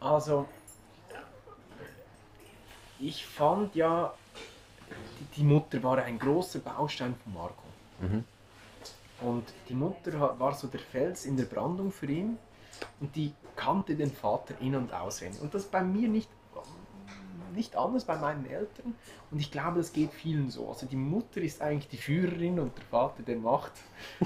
Also, 0.00 0.46
ich 2.98 3.24
fand 3.24 3.74
ja, 3.74 4.12
die 5.36 5.44
Mutter 5.44 5.82
war 5.82 5.98
ein 5.98 6.18
großer 6.18 6.60
Baustein 6.60 7.14
von 7.22 7.34
Marco. 7.34 7.62
Mhm. 8.00 8.24
Und 9.20 9.44
die 9.68 9.74
Mutter 9.74 10.38
war 10.38 10.54
so 10.54 10.66
der 10.66 10.80
Fels 10.80 11.26
in 11.26 11.36
der 11.36 11.44
Brandung 11.44 11.92
für 11.92 12.06
ihn 12.06 12.38
und 13.00 13.14
die 13.14 13.32
kannte 13.54 13.94
den 13.94 14.10
Vater 14.10 14.54
in- 14.60 14.74
und 14.74 14.92
auswendig. 14.92 15.42
Und 15.42 15.54
das 15.54 15.64
bei 15.64 15.82
mir 15.82 16.08
nicht 16.08 16.28
nicht 17.54 17.76
anders 17.76 18.04
bei 18.04 18.16
meinen 18.16 18.46
Eltern 18.46 18.94
und 19.30 19.40
ich 19.40 19.50
glaube, 19.50 19.78
das 19.78 19.92
geht 19.92 20.12
vielen 20.12 20.50
so. 20.50 20.68
Also 20.68 20.86
die 20.86 20.96
Mutter 20.96 21.40
ist 21.40 21.60
eigentlich 21.60 21.88
die 21.88 21.96
Führerin 21.96 22.58
und 22.58 22.76
der 22.76 22.84
Vater 22.84 23.22
der 23.22 23.36
macht 23.36 23.72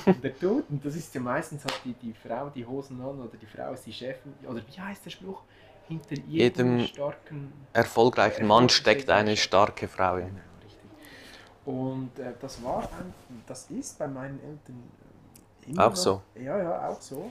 und 0.05 0.23
der 0.23 0.39
tut 0.39 0.65
und 0.69 0.85
das 0.85 0.95
ist 0.95 1.15
ja 1.15 1.21
meistens 1.21 1.65
hat 1.65 1.81
die, 1.85 1.95
die 1.95 2.13
Frau 2.13 2.51
die 2.51 2.67
Hosen 2.67 3.01
an 3.01 3.21
oder 3.21 3.37
die 3.41 3.47
Frau 3.47 3.73
ist 3.73 3.87
die 3.87 3.93
Chefin 3.93 4.35
oder 4.47 4.61
wie 4.67 4.81
heißt 4.81 5.05
der 5.05 5.11
Spruch? 5.11 5.43
Hinter 5.87 6.17
jedem, 6.17 6.79
jedem 6.79 6.87
starken, 6.87 7.53
erfolgreichen 7.75 8.47
Mann 8.47 8.71
steckt 8.71 9.11
eine 9.11 9.37
starke 9.37 9.87
Frau. 9.87 10.17
Genau. 10.17 10.29
Und 11.65 12.19
äh, 12.19 12.35
das 12.41 12.63
war, 12.63 12.89
das 13.47 13.71
ist 13.71 13.99
bei 13.99 14.07
meinen 14.07 14.39
Eltern 14.41 14.83
äh, 15.67 15.71
immer 15.71 15.87
auch 15.87 15.91
noch, 15.91 15.97
so. 15.97 16.23
Ja, 16.35 16.59
ja, 16.59 16.89
auch 16.89 17.01
so. 17.01 17.31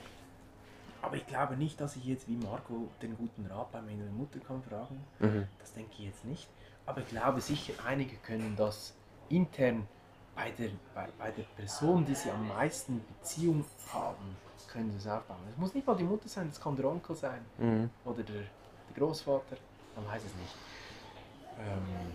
Aber 1.01 1.15
ich 1.17 1.27
glaube 1.27 1.55
nicht, 1.57 1.79
dass 1.81 1.95
ich 1.95 2.05
jetzt 2.05 2.27
wie 2.27 2.37
Marco 2.37 2.87
den 3.01 3.17
guten 3.17 3.45
Rat 3.45 3.71
bei 3.71 3.81
meiner 3.81 4.05
Mutter 4.05 4.39
kann 4.39 4.63
fragen. 4.63 5.03
Mhm. 5.19 5.47
Das 5.59 5.73
denke 5.73 5.91
ich 5.99 6.05
jetzt 6.05 6.25
nicht. 6.25 6.47
Aber 6.85 7.01
ich 7.01 7.07
glaube 7.07 7.41
sicher, 7.41 7.73
einige 7.85 8.15
können 8.17 8.55
das 8.57 8.93
intern 9.29 9.87
bei 10.35 10.51
der, 10.51 10.69
bei, 10.95 11.07
bei 11.17 11.31
der 11.31 11.43
Person, 11.55 12.05
die 12.05 12.15
sie 12.15 12.31
am 12.31 12.47
meisten 12.47 13.01
Beziehung 13.19 13.63
haben, 13.93 14.35
können 14.73 14.91
sie 14.91 14.97
es 14.97 15.07
aufbauen. 15.07 15.37
Es 15.51 15.57
muss 15.57 15.73
nicht 15.73 15.85
mal 15.85 15.95
die 15.95 16.03
Mutter 16.03 16.27
sein, 16.27 16.49
es 16.51 16.59
kann 16.59 16.75
der 16.75 16.85
Onkel 16.85 17.15
sein 17.15 17.45
mhm. 17.59 17.89
oder 18.03 18.23
der, 18.23 18.41
der 18.41 18.95
Großvater, 18.97 19.55
man 19.95 20.07
weiß 20.07 20.23
es 20.25 20.35
nicht. 20.35 20.55
Ähm, 21.59 22.11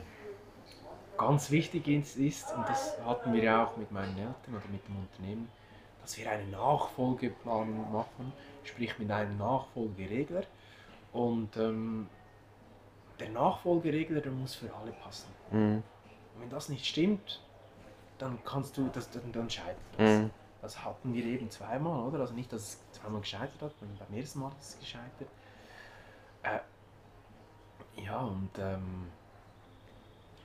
ganz 1.18 1.50
wichtig 1.50 1.86
ist, 1.88 2.54
und 2.54 2.68
das 2.68 2.96
hatten 3.04 3.32
wir 3.32 3.42
ja 3.42 3.66
auch 3.66 3.76
mit 3.76 3.92
meinen 3.92 4.16
Eltern 4.16 4.54
oder 4.54 4.68
mit 4.70 4.86
dem 4.88 4.96
Unternehmen, 4.96 5.48
dass 6.00 6.16
wir 6.16 6.30
eine 6.30 6.46
Nachfolgeplanung 6.46 7.92
machen 7.92 8.32
sprich 8.68 8.98
mit 8.98 9.10
einem 9.10 9.36
Nachfolgeregler. 9.38 10.42
Und 11.12 11.56
ähm, 11.56 12.08
der 13.18 13.30
Nachfolgeregler, 13.30 14.20
der 14.20 14.32
muss 14.32 14.54
für 14.54 14.72
alle 14.74 14.92
passen. 14.92 15.28
Mhm. 15.50 15.82
Und 16.34 16.42
wenn 16.42 16.50
das 16.50 16.68
nicht 16.68 16.86
stimmt, 16.86 17.42
dann 18.18 18.38
kannst 18.44 18.76
du, 18.76 18.88
das, 18.92 19.10
dann, 19.10 19.32
dann 19.32 19.50
scheitert 19.50 19.76
das. 19.96 20.20
Mhm. 20.20 20.30
Das 20.60 20.84
hatten 20.84 21.14
wir 21.14 21.24
eben 21.24 21.50
zweimal, 21.50 22.06
oder? 22.08 22.20
Also 22.20 22.34
nicht, 22.34 22.52
dass 22.52 22.62
es 22.62 22.92
zweimal 22.92 23.20
gescheitert 23.20 23.62
hat, 23.62 23.72
beim 23.80 24.18
ersten 24.18 24.40
Mal 24.40 24.52
ist 24.58 24.74
es 24.74 24.80
gescheitert. 24.80 25.28
Äh, 26.42 26.58
ja, 28.02 28.18
und 28.18 28.50
ähm, 28.58 29.06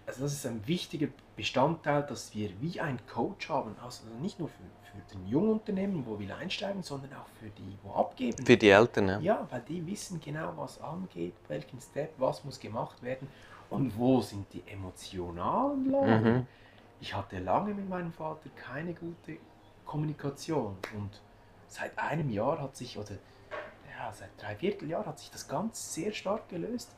also 0.05 0.23
das 0.23 0.33
ist 0.33 0.45
ein 0.45 0.65
wichtiger 0.67 1.07
Bestandteil, 1.35 2.03
dass 2.03 2.33
wir 2.35 2.49
wie 2.61 2.79
ein 2.79 2.99
Coach 3.07 3.49
haben, 3.49 3.75
also 3.83 4.03
nicht 4.21 4.39
nur 4.39 4.49
für, 4.49 4.63
für 4.83 5.15
den 5.15 5.27
jungen 5.27 5.51
Unternehmen, 5.51 6.05
wo 6.05 6.19
wir 6.19 6.35
einsteigen, 6.35 6.83
sondern 6.83 7.13
auch 7.13 7.27
für 7.39 7.49
die, 7.49 7.77
wo 7.83 7.91
abgeben. 7.93 8.45
Für 8.45 8.57
die 8.57 8.69
Eltern, 8.69 9.07
ja. 9.07 9.19
Ja, 9.19 9.47
weil 9.49 9.61
die 9.61 9.85
wissen 9.87 10.19
genau, 10.19 10.53
was 10.55 10.81
angeht, 10.81 11.33
welchen 11.47 11.79
Step, 11.79 12.13
was 12.17 12.43
muss 12.43 12.59
gemacht 12.59 13.01
werden 13.01 13.27
und 13.69 13.97
wo 13.97 14.21
sind 14.21 14.45
die 14.53 14.63
emotionalen 14.67 15.89
Lagen. 15.89 16.33
Mhm. 16.33 16.47
Ich 16.99 17.13
hatte 17.13 17.39
lange 17.39 17.73
mit 17.73 17.89
meinem 17.89 18.13
Vater 18.13 18.49
keine 18.55 18.93
gute 18.93 19.37
Kommunikation 19.85 20.77
und 20.95 21.21
seit 21.67 21.97
einem 21.97 22.29
Jahr 22.29 22.61
hat 22.61 22.75
sich, 22.77 22.97
oder 22.97 23.15
ja, 23.97 24.11
seit 24.13 24.29
drei 24.37 24.55
Vierteljahr 24.55 25.05
hat 25.05 25.19
sich 25.19 25.31
das 25.31 25.47
ganz 25.47 25.93
sehr 25.93 26.11
stark 26.13 26.49
gelöst. 26.49 26.91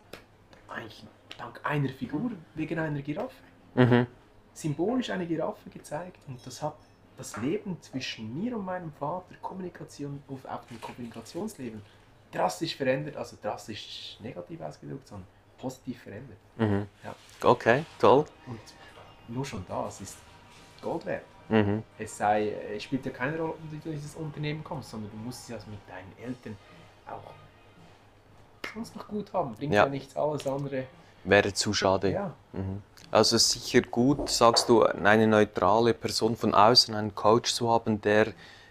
Eigentlich 0.67 1.05
dank 1.37 1.59
einer 1.63 1.89
Figur, 1.89 2.31
wegen 2.55 2.79
einer 2.79 3.01
Giraffe. 3.01 3.35
Mhm. 3.75 4.07
Symbolisch 4.53 5.09
eine 5.09 5.25
Giraffe 5.25 5.69
gezeigt 5.69 6.19
und 6.27 6.45
das 6.45 6.61
hat 6.61 6.75
das 7.17 7.37
Leben 7.37 7.81
zwischen 7.81 8.37
mir 8.37 8.57
und 8.57 8.65
meinem 8.65 8.91
Vater, 8.93 9.35
Kommunikation 9.41 10.21
auf, 10.27 10.45
auf 10.45 10.65
dem 10.67 10.79
Kommunikationsleben, 10.81 11.81
drastisch 12.31 12.75
verändert, 12.75 13.15
also 13.15 13.37
drastisch 13.41 14.17
negativ 14.21 14.61
ausgedrückt, 14.61 15.07
sondern 15.07 15.27
positiv 15.57 16.01
verändert. 16.01 16.37
Mhm. 16.57 16.87
Ja. 17.03 17.15
Okay, 17.41 17.85
toll. 17.99 18.25
Und 18.47 18.59
nur 19.27 19.45
schon 19.45 19.65
das 19.67 20.01
ist 20.01 20.17
Gold 20.81 21.05
wert. 21.05 21.25
Mhm. 21.49 21.83
Es, 21.97 22.17
sei, 22.17 22.49
es 22.75 22.83
spielt 22.83 23.05
ja 23.05 23.11
keine 23.11 23.37
Rolle, 23.37 23.53
ob 23.53 23.71
du 23.71 23.77
durch 23.77 23.95
dieses 23.95 24.15
Unternehmen 24.15 24.63
kommst, 24.63 24.89
sondern 24.89 25.11
du 25.11 25.17
musst 25.17 25.43
es 25.43 25.49
ja 25.49 25.57
mit 25.69 25.79
deinen 25.87 26.11
Eltern 26.17 26.57
auch 27.07 27.33
sonst 28.75 28.95
noch 28.95 29.07
gut 29.07 29.33
haben. 29.33 29.55
Bringt 29.55 29.73
ja, 29.73 29.85
ja 29.85 29.89
nichts 29.89 30.15
alles 30.15 30.45
andere 30.45 30.85
Wäre 31.25 31.53
zu 31.53 31.73
schade. 31.73 32.11
Ja. 32.11 32.33
Mhm. 32.53 32.81
Also 33.11 33.37
sicher 33.37 33.81
gut, 33.81 34.29
sagst 34.29 34.69
du, 34.69 34.83
eine 34.83 35.27
neutrale 35.27 35.93
Person 35.93 36.35
von 36.35 36.53
außen, 36.53 36.93
einen 36.93 37.15
Coach 37.15 37.53
zu 37.53 37.69
haben, 37.69 37.99
der 38.01 38.27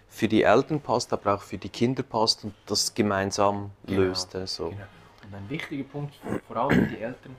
für 0.07 0.27
die 0.29 0.43
Eltern 0.43 0.79
passt, 0.79 1.11
aber 1.11 1.35
auch 1.35 1.41
für 1.41 1.57
die 1.57 1.69
Kinder 1.69 2.03
passt 2.03 2.45
und 2.45 2.53
das 2.65 2.93
gemeinsam 2.93 3.71
genau. 3.85 4.01
löst. 4.01 4.33
Also. 4.35 4.69
Genau. 4.69 4.81
Und 5.23 5.35
ein 5.35 5.49
wichtiger 5.49 5.83
Punkt, 5.83 6.13
vor 6.47 6.55
allem 6.55 6.87
die 6.87 7.01
Eltern, 7.01 7.35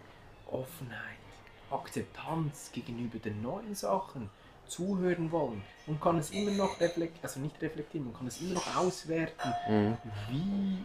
Offenheit, 0.50 1.16
Akzeptanz 1.70 2.70
gegenüber 2.72 3.18
den 3.18 3.40
neuen 3.40 3.74
Sachen, 3.74 4.28
zuhören 4.66 5.30
wollen. 5.30 5.62
Man 5.86 6.00
kann 6.00 6.18
es 6.18 6.30
immer 6.30 6.50
noch 6.50 6.80
reflektieren, 6.80 7.22
also 7.22 7.40
nicht 7.40 7.62
reflektieren, 7.62 8.06
man 8.06 8.16
kann 8.16 8.26
es 8.26 8.40
immer 8.40 8.54
noch 8.54 8.76
auswerten. 8.76 9.54
Mhm. 9.68 9.96
Wie 10.28 10.78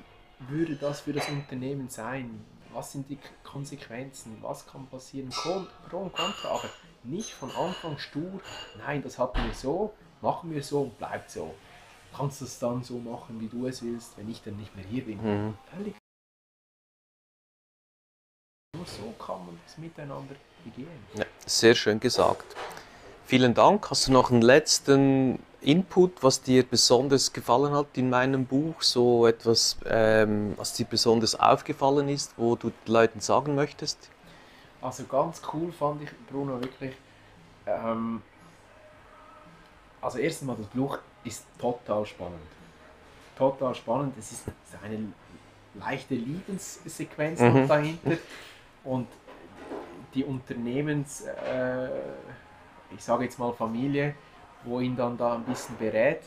würde 0.50 0.76
das 0.76 1.02
für 1.02 1.14
das 1.14 1.28
Unternehmen 1.30 1.90
sein? 1.90 2.44
was 2.74 2.92
sind 2.92 3.10
die 3.10 3.18
Konsequenzen, 3.44 4.38
was 4.42 4.66
kann 4.66 4.88
passieren, 4.88 5.30
Pro 5.30 5.98
und 5.98 6.14
Contra, 6.14 6.50
aber 6.50 6.70
nicht 7.04 7.32
von 7.32 7.52
Anfang 7.52 7.98
stur, 7.98 8.42
nein, 8.78 9.02
das 9.02 9.18
hatten 9.18 9.44
wir 9.44 9.54
so, 9.54 9.94
machen 10.22 10.54
wir 10.54 10.64
so 10.64 10.84
und 10.84 10.98
bleibt 10.98 11.32
so. 11.32 11.54
Du 12.12 12.18
kannst 12.18 12.42
es 12.42 12.60
dann 12.60 12.84
so 12.84 12.98
machen, 12.98 13.40
wie 13.40 13.48
du 13.48 13.68
es 13.68 13.82
willst, 13.82 14.18
wenn 14.18 14.30
ich 14.30 14.42
dann 14.44 14.58
nicht 14.58 14.76
mehr 14.76 14.86
hier 14.86 15.06
bin. 15.06 15.18
Mhm. 15.22 15.58
Völlig. 15.74 15.96
Nur 18.76 18.86
so 18.86 19.14
kann 19.24 19.46
man 19.46 19.60
das 19.66 19.78
miteinander 19.78 20.36
begehen. 20.64 20.90
Ja, 21.16 21.26
sehr 21.46 21.76
schön 21.76 22.00
gesagt. 22.00 22.56
Vielen 23.26 23.54
Dank. 23.54 23.90
Hast 23.90 24.08
du 24.08 24.12
noch 24.12 24.30
einen 24.30 24.42
letzten 24.42 25.40
Input, 25.62 26.24
was 26.24 26.42
dir 26.42 26.64
besonders 26.64 27.34
gefallen 27.34 27.74
hat 27.74 27.98
in 27.98 28.10
meinem 28.10 28.46
Buch? 28.46 28.82
So 28.82 29.28
etwas, 29.28 29.78
ähm, 29.86 30.54
was 30.58 30.74
dir 30.74 30.86
besonders 30.86 31.40
aufgefallen 31.40 32.10
ist, 32.10 32.34
wo 32.38 32.56
du 32.56 32.70
den 32.70 32.94
Leuten 32.94 33.20
sagen 33.20 33.56
möchtest? 33.56 34.10
Also 34.82 35.04
ganz 35.06 35.42
cool 35.54 35.72
fand 35.72 36.02
ich, 36.02 36.10
Bruno, 36.30 36.60
wirklich. 36.60 36.96
Ähm, 37.68 38.22
also 40.02 40.18
erstens 40.18 40.48
mal, 40.48 40.56
das 40.56 40.68
Buch 40.68 40.98
ist 41.24 41.46
total 41.60 42.06
spannend. 42.06 42.42
Total 43.38 43.76
spannend. 43.76 44.16
Es 44.18 44.32
ist 44.32 44.44
eine 44.84 45.14
leichte 45.76 46.16
Liebenssequenz 46.16 47.40
mhm. 47.40 47.68
dahinter. 47.68 48.18
Und 48.84 49.08
die 50.14 50.24
Unternehmens... 50.24 51.22
Äh, 51.22 51.90
ich 52.96 53.04
sage 53.04 53.24
jetzt 53.24 53.40
mal 53.40 53.54
Familie, 53.54 54.16
wo 54.64 54.80
ihn 54.80 54.96
dann 54.96 55.18
da 55.18 55.36
ein 55.36 55.44
bisschen 55.44 55.78
berät. 55.78 56.22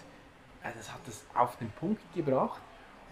Äh, 0.63 0.71
das 0.77 0.93
hat 0.93 1.01
es 1.09 1.25
auf 1.35 1.57
den 1.57 1.71
Punkt 1.71 2.03
gebracht 2.15 2.61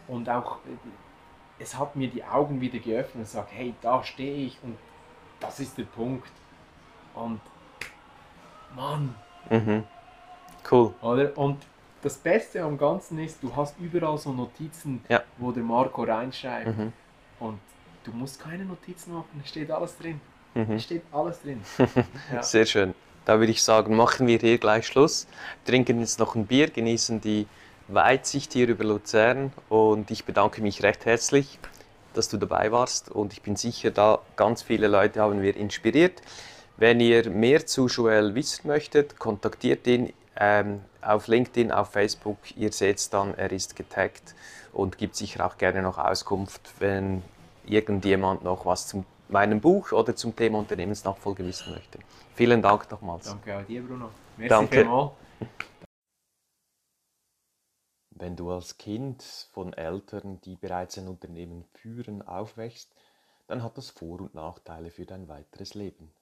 und 0.09 0.29
auch 0.29 0.57
äh, 0.67 1.63
es 1.63 1.79
hat 1.79 1.97
mir 1.97 2.09
die 2.09 2.25
Augen 2.25 2.61
wieder 2.61 2.79
geöffnet 2.79 3.25
und 3.25 3.29
sagt, 3.29 3.53
hey, 3.53 3.75
da 3.83 4.03
stehe 4.03 4.47
ich 4.47 4.59
und 4.63 4.77
das 5.41 5.61
ist 5.61 5.79
der 5.79 5.85
Punkt. 5.85 6.31
Und 7.15 7.41
Mann. 8.75 9.15
Mhm. 9.51 9.85
Cool. 10.71 10.95
Oder? 11.03 11.37
Und 11.37 11.59
das 12.03 12.17
Beste 12.17 12.63
am 12.63 12.79
Ganzen 12.79 13.19
ist, 13.19 13.43
du 13.43 13.55
hast 13.55 13.79
überall 13.79 14.19
so 14.19 14.33
Notizen, 14.33 15.05
ja. 15.09 15.23
wo 15.39 15.53
der 15.53 15.63
Marco 15.63 16.03
reinschreibt. 16.03 16.77
Mhm. 16.77 16.93
Und 17.39 17.61
du 18.05 18.13
musst 18.13 18.41
keine 18.41 18.65
Notizen 18.65 19.15
machen, 19.15 19.41
es 19.43 19.51
steht 19.51 19.71
alles 19.71 19.97
drin. 19.99 20.21
Mhm. 20.55 20.73
Es 20.73 20.85
steht 20.85 21.03
alles 21.13 21.41
drin. 21.43 21.63
Ja. 22.33 22.43
Sehr 22.43 22.67
schön. 22.67 22.95
Da 23.25 23.39
würde 23.39 23.53
ich 23.53 23.63
sagen, 23.63 23.97
machen 23.97 24.27
wir 24.27 24.39
hier 24.39 24.59
gleich 24.59 24.87
Schluss. 24.87 25.27
Trinken 25.65 26.01
jetzt 26.01 26.19
noch 26.19 26.35
ein 26.35 26.47
Bier, 26.47 26.69
genießen 26.69 27.21
die 27.21 27.47
Weitsicht 27.89 28.53
hier 28.53 28.69
über 28.69 28.85
Luzern 28.85 29.53
und 29.69 30.11
ich 30.11 30.25
bedanke 30.25 30.63
mich 30.63 30.83
recht 30.83 31.05
herzlich, 31.05 31.59
dass 32.15 32.29
du 32.29 32.37
dabei 32.37 32.73
warst 32.73 33.11
und 33.11 33.33
ich 33.33 33.43
bin 33.43 33.57
sicher, 33.57 33.91
da 33.91 34.21
ganz 34.37 34.63
viele 34.63 34.89
Leute 34.89 35.21
haben 35.21 35.43
wir 35.43 35.57
inspiriert. 35.57 36.23
Wenn 36.77 37.01
ihr 37.01 37.31
mehr 37.31 37.67
zu 37.67 37.87
Joel 37.87 38.35
wissen 38.35 38.67
möchtet, 38.67 39.19
kontaktiert 39.19 39.87
ihn 39.87 40.13
ähm, 40.37 40.81
auf 41.01 41.29
LinkedIn, 41.29 41.71
auf 41.71 41.91
Facebook. 41.91 42.39
Ihr 42.57 42.73
seht 42.73 43.13
dann, 43.13 43.35
er 43.37 43.53
ist 43.53 43.77
getaggt 43.77 44.35
und 44.73 44.99
gibt 44.99 45.17
sicher 45.17 45.47
auch 45.47 45.59
gerne 45.59 45.83
noch 45.83 45.99
Auskunft, 45.99 46.63
wenn 46.79 47.23
irgendjemand 47.67 48.43
noch 48.43 48.67
was 48.67 48.89
zu 48.89 49.05
meinem 49.29 49.61
Buch 49.61 49.93
oder 49.93 50.17
zum 50.17 50.35
Thema 50.35 50.59
Unternehmensnachfolge 50.59 51.45
wissen 51.47 51.73
möchte. 51.73 51.99
Vielen 52.35 52.63
Dank 52.63 52.91
nochmals. 52.91 53.27
Danke 53.27 53.59
auch 53.59 53.65
dir, 53.65 53.83
Bruno. 53.83 54.11
Merci 54.37 54.49
Danke. 54.49 55.13
Wenn 58.11 58.37
du 58.37 58.51
als 58.51 58.79
Kind 58.79 59.23
von 59.23 59.73
Eltern, 59.73 60.41
die 60.43 60.57
bereits 60.57 60.97
ein 60.97 61.09
Unternehmen 61.09 61.65
führen, 61.75 62.23
aufwächst, 62.23 62.95
dann 63.49 63.63
hat 63.63 63.77
das 63.77 63.91
Vor- 63.91 64.21
und 64.21 64.35
Nachteile 64.35 64.91
für 64.91 65.05
dein 65.05 65.29
weiteres 65.29 65.75
Leben. 65.75 66.13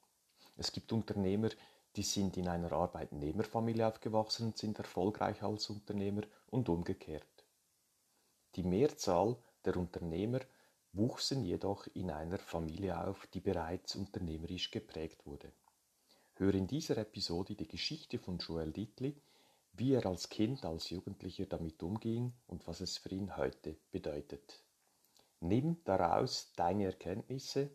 Es 0.57 0.71
gibt 0.71 0.91
Unternehmer, 0.91 1.49
die 1.95 2.03
sind 2.03 2.37
in 2.37 2.47
einer 2.47 2.71
Arbeitnehmerfamilie 2.71 3.87
aufgewachsen 3.87 4.47
und 4.47 4.57
sind 4.57 4.79
erfolgreich 4.79 5.43
als 5.43 5.69
Unternehmer 5.69 6.23
und 6.49 6.69
umgekehrt. 6.69 7.45
Die 8.55 8.63
Mehrzahl 8.63 9.37
der 9.63 9.77
Unternehmer 9.77 10.39
wuchsen 10.93 11.43
jedoch 11.43 11.87
in 11.93 12.11
einer 12.11 12.37
Familie 12.37 12.99
auf, 13.07 13.27
die 13.27 13.39
bereits 13.39 13.95
unternehmerisch 13.95 14.71
geprägt 14.71 15.25
wurde. 15.25 15.51
Höre 16.41 16.55
in 16.55 16.65
dieser 16.65 16.97
Episode 16.97 17.53
die 17.53 17.67
Geschichte 17.67 18.17
von 18.17 18.39
Joel 18.39 18.71
Dietli, 18.71 19.15
wie 19.73 19.93
er 19.93 20.07
als 20.07 20.27
Kind, 20.27 20.65
als 20.65 20.89
Jugendlicher 20.89 21.45
damit 21.45 21.83
umging 21.83 22.33
und 22.47 22.65
was 22.65 22.81
es 22.81 22.97
für 22.97 23.09
ihn 23.09 23.37
heute 23.37 23.77
bedeutet. 23.91 24.63
Nimm 25.39 25.83
daraus 25.83 26.51
deine 26.55 26.85
Erkenntnisse 26.85 27.69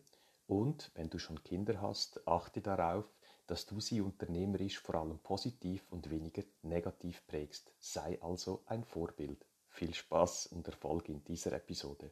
und, 0.47 0.91
wenn 0.95 1.09
du 1.09 1.17
schon 1.17 1.41
Kinder 1.45 1.79
hast, 1.79 2.27
achte 2.27 2.59
darauf, 2.59 3.05
dass 3.45 3.67
du 3.67 3.79
sie 3.79 4.01
unternehmerisch 4.01 4.79
vor 4.79 4.95
allem 4.95 5.19
positiv 5.19 5.89
und 5.89 6.09
weniger 6.09 6.43
negativ 6.61 7.25
prägst. 7.25 7.71
Sei 7.79 8.21
also 8.21 8.63
ein 8.65 8.83
Vorbild. 8.83 9.45
Viel 9.69 9.93
Spaß 9.93 10.47
und 10.47 10.67
Erfolg 10.67 11.07
in 11.07 11.23
dieser 11.23 11.53
Episode. 11.53 12.11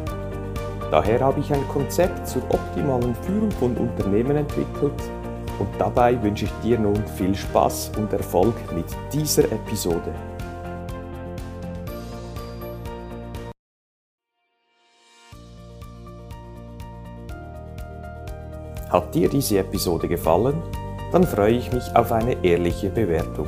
Daher 0.91 1.21
habe 1.21 1.39
ich 1.39 1.53
ein 1.53 1.65
Konzept 1.69 2.27
zur 2.27 2.43
optimalen 2.49 3.15
Führung 3.15 3.49
von 3.51 3.77
Unternehmen 3.77 4.35
entwickelt 4.35 5.01
und 5.57 5.69
dabei 5.79 6.21
wünsche 6.21 6.43
ich 6.43 6.51
dir 6.61 6.77
nun 6.77 7.01
viel 7.15 7.33
Spaß 7.33 7.93
und 7.97 8.11
Erfolg 8.11 8.53
mit 8.75 8.85
dieser 9.13 9.45
Episode. 9.45 10.13
Hat 18.89 19.15
dir 19.15 19.29
diese 19.29 19.59
Episode 19.59 20.09
gefallen? 20.09 20.61
Dann 21.13 21.23
freue 21.23 21.53
ich 21.53 21.71
mich 21.71 21.83
auf 21.95 22.11
eine 22.11 22.43
ehrliche 22.43 22.89
Bewertung. 22.89 23.47